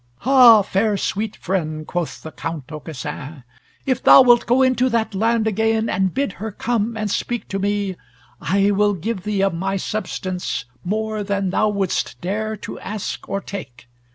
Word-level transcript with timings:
"Ha! 0.21 0.63
fair 0.63 0.97
sweet 0.97 1.35
friend," 1.35 1.85
quoth 1.85 2.23
the 2.23 2.31
Count 2.31 2.71
Aucassin, 2.71 3.43
"if 3.85 4.01
thou 4.01 4.23
wilt 4.23 4.47
go 4.47 4.63
into 4.63 4.89
that 4.89 5.13
land 5.13 5.45
again, 5.45 5.89
and 5.89 6.11
bid 6.11 6.31
her 6.41 6.51
come 6.51 6.97
and 6.97 7.11
speak 7.11 7.47
to 7.49 7.59
me, 7.59 7.95
I 8.41 8.71
will 8.71 8.95
give 8.95 9.21
thee 9.21 9.43
of 9.43 9.53
my 9.53 9.77
substance, 9.77 10.65
more 10.83 11.21
than 11.23 11.51
thou 11.51 11.69
wouldst 11.69 12.19
dare 12.19 12.57
to 12.57 12.79
ask 12.79 13.29
or 13.29 13.41
take. 13.41 13.87